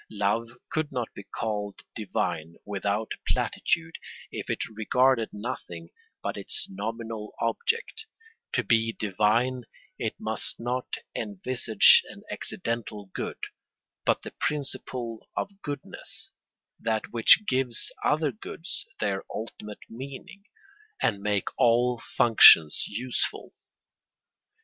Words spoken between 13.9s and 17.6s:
but the principle of goodness, that which